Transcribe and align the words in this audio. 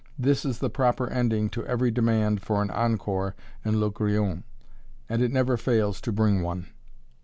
This 0.17 0.45
is 0.45 0.57
the 0.57 0.69
proper 0.71 1.07
ending 1.11 1.47
to 1.51 1.63
every 1.67 1.91
demand 1.91 2.41
for 2.41 2.63
an 2.63 2.71
encore 2.71 3.35
in 3.63 3.79
"Le 3.79 3.91
Grillon," 3.91 4.43
and 5.07 5.21
it 5.21 5.29
never 5.31 5.57
fails 5.57 6.01
to 6.01 6.11
bring 6.11 6.41
one. 6.41 6.65